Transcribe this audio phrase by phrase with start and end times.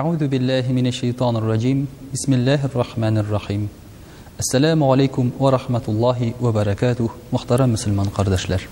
[0.00, 1.78] أعوذ بالله من الشيطان الرجيم
[2.14, 3.62] بسم الله الرحمن الرحيم
[4.42, 8.62] السلام عليكم ورحمة الله وبركاته محترم مسلمان قردش لر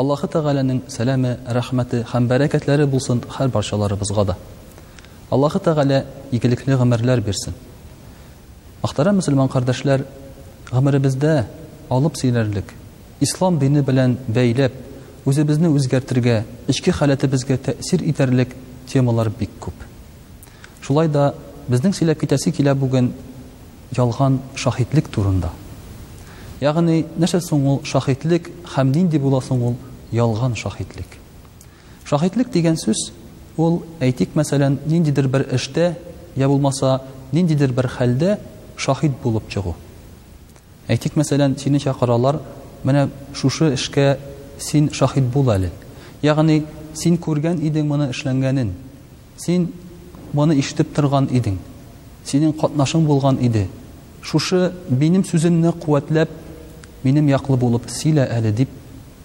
[0.00, 1.22] الله تعالى نن سلام
[1.60, 4.34] رحمة خم بركة لر بوصن خر برش لر بزغدا
[5.34, 5.98] الله تعالى
[6.36, 7.50] يكلك لغمر لر алып
[8.84, 10.00] محترم مسلمان قردش لر
[10.74, 11.36] غمر بزدا
[11.92, 12.48] علب سيلر
[13.26, 14.72] إسلام دين بلن بيلب
[15.26, 15.68] وزبزنا
[20.82, 21.26] Шулай да
[21.70, 23.12] безнең сөйләп китәсе килә бүген
[23.96, 25.50] ялган шаһитлек турында.
[26.60, 29.76] Ягъни нәрсә соң ул шаһитлек һәм нинди була соң ул
[30.12, 31.06] ялган шаһитлек.
[32.04, 33.10] Шаһитлек дигән сүз
[33.56, 35.92] ул әйтик мәсәлән ниндидер бер эштә
[36.36, 37.00] я булмаса
[37.32, 38.38] ниндидер бер хәлдә
[38.76, 39.76] шаһит булып чыгу.
[40.88, 42.40] Әйтик мәсәлән сине чакыралар,
[42.84, 44.18] менә шушы эшкә
[44.58, 45.70] син шаһит бул әле.
[46.22, 46.64] Ягъни
[46.94, 48.72] син күргән идең моны эшләнгәнен.
[49.38, 49.70] Син
[50.32, 51.58] моны ишетеп торган идең
[52.24, 53.66] синең катнашың булган иде
[54.22, 56.30] шушы минем сүземне куәтләп
[57.04, 58.70] минем яклы булып сөйлә әле дип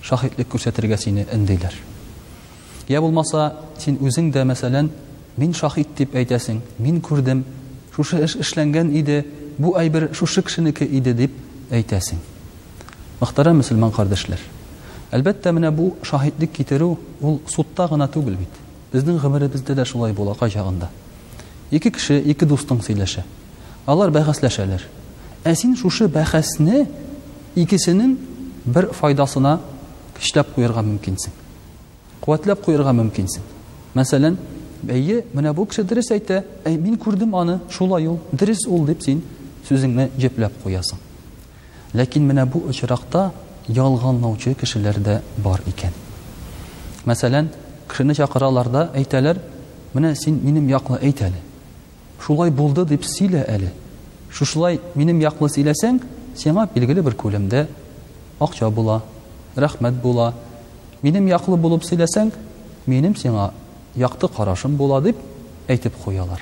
[0.01, 1.75] шахитлек күрсәтергә сине өндиләр
[2.87, 3.47] йә булмаса
[3.79, 4.89] син үзең дә мәсәлән
[5.37, 7.45] мин шахит дип әйтәсең мин күрдем
[7.95, 9.23] шушы эш эшләнгән иде
[9.57, 11.31] бу әйбер шушы кешенеке иде дип
[11.71, 12.19] әйтәсең
[13.21, 14.41] мөхтәрәм мөсөлман кардәшләр
[15.15, 18.63] әлбәттә менә бу шаһитлек китерү ул судта гына түгел бит
[18.97, 20.87] Безнең гомеребездә дә шулай була кай чагында.
[21.71, 23.21] Ике кеше, ике дустың сөйләшә.
[23.85, 24.81] Алар бәхәсләшәләр.
[25.45, 26.87] Ә син шушы бәхәсне
[27.55, 28.15] икесенең
[28.65, 29.59] бер файдасына
[30.17, 31.29] кичләп куярга мөмкинсең.
[32.25, 33.45] Куатлап қойырға мөмкинсең.
[33.99, 34.39] Мәсәлән,
[34.81, 39.03] бәйе, менә бу кеше дөрес әйтә, ә мин күрдем аны, шулай ул, дөрес ул дип
[39.05, 39.21] син
[39.69, 40.97] сөзіңне җепләп куясың.
[41.93, 43.29] Ләкин менә бу очракта
[43.67, 45.93] ялганлаучы кешеләр дә бар икән.
[47.07, 47.51] Мәсәлән,
[47.97, 49.39] кешене чакыралар да әйтәләр,
[49.93, 51.39] менә син минем яклы әйт әле.
[52.21, 53.71] Шулай булды дип сөйлә әле.
[54.29, 55.99] Шушылай минем яклы сөйләсәң,
[56.37, 57.65] сиңа билгеле бер көлемдә
[58.39, 59.01] акча була,
[59.55, 60.33] рәхмәт була.
[61.01, 62.31] Минем яклы булып сөйләсәң,
[62.85, 63.51] минем сиңа
[63.95, 65.17] якты карашым була дип
[65.67, 66.41] әйтеп куялар.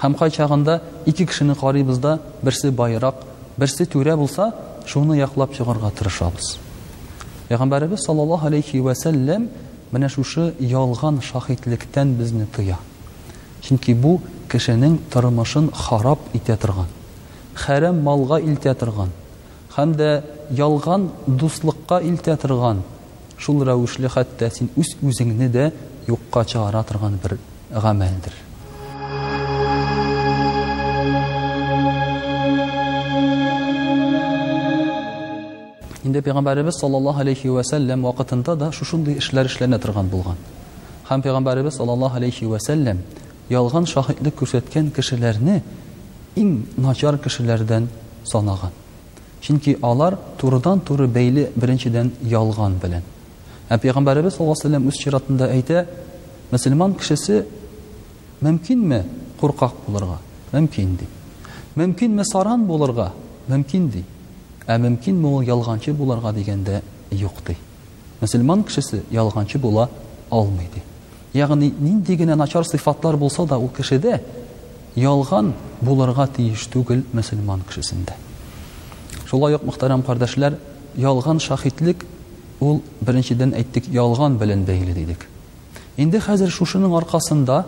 [0.00, 3.16] Хәм кай чагында ике кешене карыйбыз да, берсе байрак,
[3.58, 4.54] берсе түрә булса,
[4.86, 6.56] шуны яклап чыгарга тырышабыз.
[7.48, 8.94] Пайгамбарыбыз саллаллаһу алейхи ва
[9.92, 12.76] Менә шушы ялган шаһитлектән безне тыя.
[13.64, 14.18] Чөнки бу
[14.52, 16.90] кешенең тормышын харап итә торган,
[17.56, 19.12] харам малға илтә торган
[19.78, 20.10] һәм дә
[20.56, 22.82] ялган дуслыкка илтә торган.
[23.38, 25.70] Шул рәвешле хәтта син үз үзеңне дә
[26.08, 27.38] юкка чыгара торган бер
[36.04, 40.36] инде пәйгамбәребез саллаллаху алейхи уасалам вакытында да шушындай эшләр эшләнә торган булган
[41.08, 43.00] һәм пәйгамбәребез саллаллаху алейхи уасалам
[43.50, 45.62] ялған шаһитлык күрсәткән кешеләрне
[46.36, 47.88] иң начар кешеләрдән
[48.24, 48.70] санаган
[49.42, 53.02] чөнки алар турыдан туры бәйле беренчедән ялган белән
[53.68, 55.82] һәм пәйгамбәребез саллаллаху алейхи үз чиратында әйтә
[56.52, 57.40] мөсөлман кешесе
[58.40, 59.02] мөмкинме
[59.40, 60.20] қуркак булырга
[60.52, 61.08] мөмкин ди
[61.76, 63.10] мөмкинме саран булырга
[63.48, 64.04] мөмкин ди
[64.68, 66.82] Ә мөмкин ул ялғанчы буларга дигәндә
[67.16, 67.54] юк ди.
[68.20, 69.88] Мөселман кешесе ялғанчы була
[70.30, 70.82] ди
[71.32, 74.20] Ягъни нинди дигенә начар сифатлар булса да ул кешедә
[74.94, 78.12] ялған буларга тиеш түгел мөселман кешесендә.
[79.26, 80.58] Шулай ук мiktaram кардашлар
[80.96, 82.04] ялған шахидлик
[82.60, 85.26] ул беренчедән әйттек ялған белән бәйле дидек.
[85.96, 87.64] Инди хәзер шушының аркасында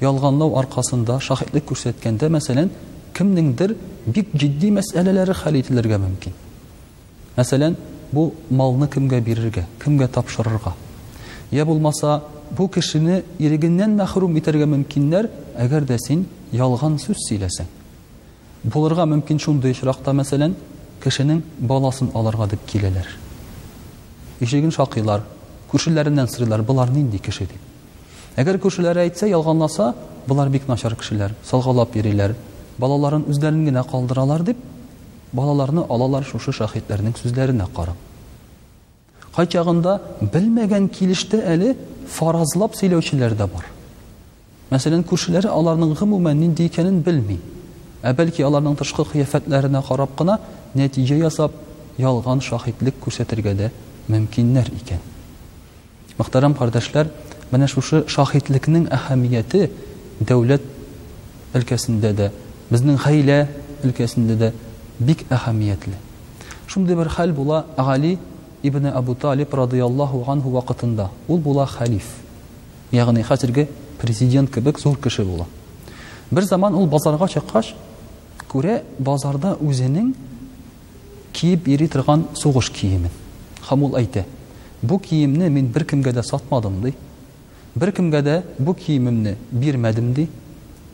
[0.00, 2.70] ялғанлы аркасында шахитлек күрсәткәндә мәсәлән
[3.16, 3.74] кемнеңдер
[4.14, 6.32] бик җитди мәсьәләләре хәл ителергә мөмкин.
[7.38, 7.76] Мәсәлән,
[8.12, 10.74] бу малны кемгә бирергә, кемгә тапшырырга?
[11.50, 17.66] Я булмаса, бу кешене ирегеннән мәхрум итәргә мөмкиннәр, әгәр дә син ялган сүз сөйләсәң.
[18.64, 20.54] Буларга мөмкин шундый ишракта, мәсәлән,
[21.02, 23.08] кешенең баласын аларга дип киләләр.
[24.40, 25.22] Ишеген шақыйлар,
[25.72, 27.68] күршеләреннән сырлар, булар нинди кеше дип.
[28.36, 29.94] Әгәр күршеләре әйтсә, ялганласа,
[30.28, 32.34] булар бик начар кешеләр, салғалап йөриләр,
[32.80, 34.60] балаларын үзләрен генә калдыралар дип
[35.36, 39.98] балаларны алалар шушы шахидләрнең сүзләренә карап кайчагында
[40.34, 41.74] белмәгән килеште әле
[42.16, 43.68] фаразлап сөйләүчеләр дә бар
[44.72, 47.38] мәсәлән күршеләре аларның гомумән нинди икәнен белми
[48.02, 50.38] ә бәлки аларның тышкы кыяфәтләренә карап кына
[50.74, 51.52] нәтиҗә ясап
[52.00, 53.70] ялган шахидлек күрсәтергә дә
[54.10, 55.02] мөмкиннәр икән
[56.18, 57.12] мөхтәрәм кардәшләр
[57.52, 59.68] менә шушы шахидлекнең әһәмияте
[60.30, 60.66] дәүләт
[61.58, 62.28] өлкәсендә дә
[62.70, 63.44] безнең хәйлә
[63.84, 64.50] өлкәсендә дә
[65.02, 65.96] бик әһәмиятле
[66.70, 68.16] шундый бер хәл була Агали
[68.62, 72.04] ибн абу талиб радыяллаһу анху вакытында ул була хәлиф
[72.92, 73.68] ягъни хәзерге
[74.00, 75.46] президент кебек зур кеше була
[76.30, 77.74] бер заман ул базарга чыккач
[78.48, 80.14] күрә базарда үзенең
[81.32, 83.10] киеп йөри торган сугыш киемен
[83.68, 83.96] һәм ул
[84.82, 86.94] бу киемне мин беркемгә дә сатмадым ди
[87.74, 90.28] беркемгә дә бу киемемне бирмәдем ди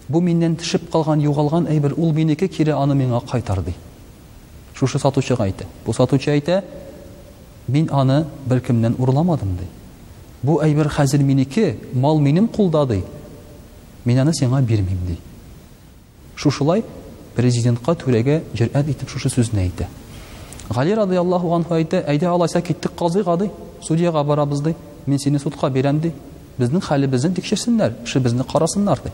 [0.08, 3.72] Бу миннән төшеп калган, югалган әйбер ул минеке кире аны миңа кайтар ди.
[4.76, 6.62] Шушы сатучыга әйтә Бу сатучы әйтә:
[7.66, 9.66] "Мин аны бер кемнән урламадым" ди.
[10.42, 13.02] Бу әйбер хәзер минеке, мал минем кулда ди.
[14.04, 15.18] Мин аны сеңа бирмим ди.
[16.36, 16.84] Шушылай
[17.34, 19.88] президентка түрәге җирәт итеп шушы сүзне әйтә.
[20.74, 23.50] Гали радиллаһу анху әйтә: "Әйдә алайса киттек казый ди
[23.82, 24.74] судьяга барабыз ди.
[25.06, 26.12] Мин сине судка бирәм ди.
[26.58, 29.10] Безнең хәлебезне тикшерсеннәр, шу безне карасыннар" ди.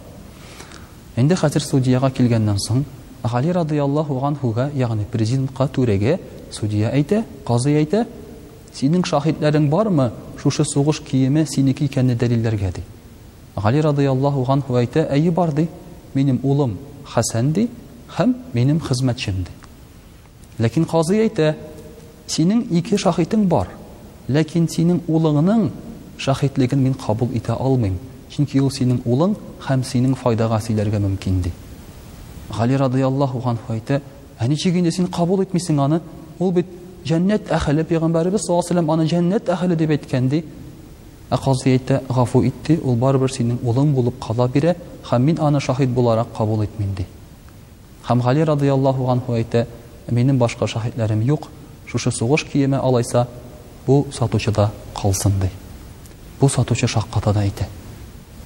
[1.16, 2.84] Инде хәзер судьяга килгәндән соң,
[3.22, 6.18] Гали радыяллаһу ган хуга, ягъни президентка судия
[6.50, 8.06] судья әйтә, казы әйтә:
[8.74, 10.10] "Синең шаһитләрең бармы?
[10.42, 12.82] Шушы сугыш киеме синеке икәнне дәлилләргә" ди.
[13.62, 15.68] Гали радыяллаһу ган хуга әйтә: "Әйе бар" ди.
[16.14, 17.68] Минем улым Хасан ди
[18.18, 19.50] һәм минем хезмәтчем ди.
[20.58, 21.54] Ләкин казы әйтә:
[22.26, 23.68] "Синең ике шаһитең бар,
[24.28, 25.70] ләкин синең улыңның
[26.18, 27.98] шаһитлеген мин кабул итә алмыйм"
[28.32, 29.34] чөнки ул синең улың
[29.68, 31.50] һәм синең файдага сөйләргә мөмкин ди
[32.56, 33.98] гали радиаллаху анху әйтә
[34.40, 35.98] ә ничек инде син кабул итмисең аны
[36.38, 36.66] ул бит
[37.10, 40.42] жәннәт әһеле пәйғамбәребез салаллаху алейхи вассалам аны жәннәт әһеле дип әйткән ди
[41.32, 44.74] ә қази әйтә ғафу итте ул барыбер синең улың булып қала бирә
[45.10, 47.06] һәм мин аны шаһид буларак кабул итмим ди
[48.08, 49.66] һәм гали радиаллаху анху әйтә
[50.12, 51.48] минең башка шаһидләрем юк
[51.86, 53.26] шушы сугыш киеме алайса
[53.86, 54.70] бу сатучыда
[55.02, 55.50] калсын ди
[56.40, 57.66] бу сатучы шакката да әйтә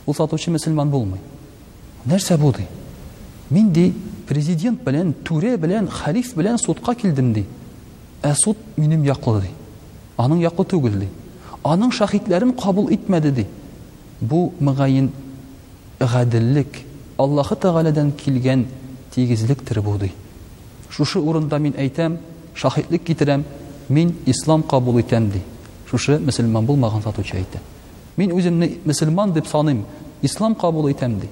[0.07, 1.21] ул сатучы мөселман булмый
[2.07, 2.53] нәрсә бу
[3.51, 3.93] мин ди
[4.29, 7.45] президент белән түрә белән халиф белән судка килдем ди
[8.23, 9.49] ә суд минем яклы
[10.17, 11.09] аның яклы түгел ди
[11.65, 13.47] аның шаһитләрен кабул итмәде ди
[14.21, 15.11] бу мөгаен
[16.01, 16.79] ғәделлек
[17.19, 18.67] аллаһы тәғәләдән килгән
[19.15, 19.99] тигезлектер бу
[20.91, 22.19] шушы урында мин әйтәм
[22.55, 23.45] шаһитлек китерәм
[23.89, 25.43] мин ислам кабул итәм ди
[25.91, 27.59] шушы мөселман булмаган сатучы әйтә
[28.17, 29.83] Мин үземне мусульман дип саныйм,
[30.23, 31.29] ислам кабул итәм ди.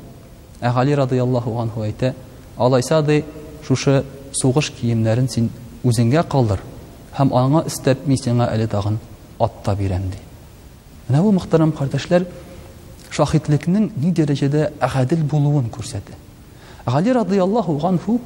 [0.61, 2.15] Ә Гали анһу әйтә:
[2.59, 3.25] "Алайса ди,
[3.67, 5.49] шушы сугыш киемнәрен син
[5.85, 6.61] үзеңгә калдыр
[7.17, 8.99] һәм аңа истәп мин сиңа әле тагын
[9.41, 10.19] ат та бирәм ди."
[11.09, 12.27] Менә бу мөхтәрәм кардәшләр
[13.11, 16.13] шахидлекнең ни дәрәҗәдә әһадил булуын күрсәтә.
[16.87, 18.21] Гали радиллаһу анһу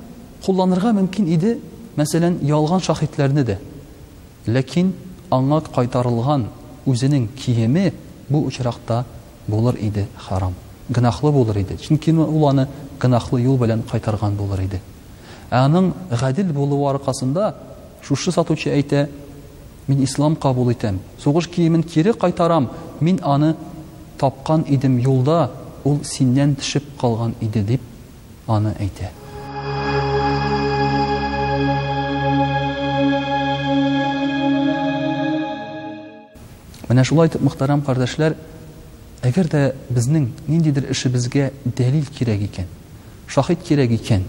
[0.45, 1.59] кулланырга мөмкин иде,
[1.97, 3.59] мәсәлән, ялган шахидләрне дә.
[4.47, 4.93] Ләкин
[5.31, 6.47] аңа кайтарылган
[6.87, 7.93] үзенең киеме
[8.31, 9.05] бу учарақта
[9.47, 10.55] булыр иде харам
[10.93, 12.69] гынахлы булыр иде чөнки ул аны
[13.01, 14.81] гынахлы юл белән кайтарган булыр иде
[15.51, 17.55] ә аның гадел булуы аркасында
[18.03, 19.09] шушы сатучы әйтә
[19.89, 22.69] мин ислам кабул итәм соғыш киемен кире кайтарам
[23.01, 23.55] мин аны
[24.21, 25.51] тапкан идем юлда
[25.85, 27.81] ул синнән төшеп калган иде дип
[28.47, 29.09] аны әйтә
[36.99, 38.33] Әнә шулай итеп, мөхтәрәм кардәшләр,
[39.23, 39.59] әгәр дә
[39.95, 42.67] безнең ниндидер эшебезгә дәлил кирәк икән,
[43.31, 44.25] шаһит кирәк икән,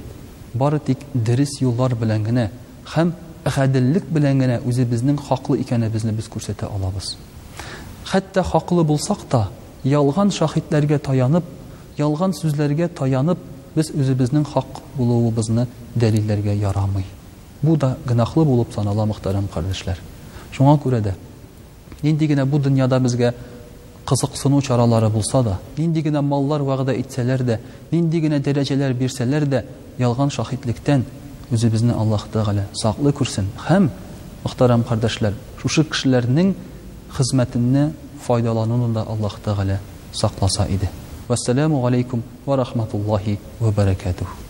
[0.53, 2.43] бары тик дөрес юллар белән генә
[2.93, 3.15] һәм
[3.49, 5.57] әһәдиллек белән генә үзе безнең хаклы
[5.95, 7.17] безне без күрсәтә алабыз.
[8.05, 9.49] Хәтта хаклы булсак та,
[9.83, 11.45] ялган шаһитләргә таянып,
[11.97, 13.39] ялган сүзләргә таянып,
[13.75, 17.05] без үзебезнең хак булуыбызны дәлилләргә ярамый.
[17.63, 19.97] Бу да гынахлы булып санала мөхтәрәм кардәшләр.
[20.51, 21.13] Шуңа күрә дә
[22.03, 23.33] нинди генә бу дөньяда безгә
[24.05, 27.59] кызыксыну чаралары булса да нинди генә маллар вәгъдә итсәләр дә
[27.91, 29.63] нинди генә дәрәҗәләр бирсәләр дә
[29.99, 31.05] ялган шаһитлектән
[31.51, 33.89] үзебезне аллаһ тәгалә саклы күрсен һәм
[34.45, 36.53] мөхтәрәм кардәшләр шушы кешеләрнең
[37.17, 37.89] хезмәтенне
[38.27, 39.79] файдалануны да аллаһ тәгалә
[40.13, 40.89] сакласа иде
[41.27, 44.48] вассаламу алейкум ва рахматуллахи ва баракатух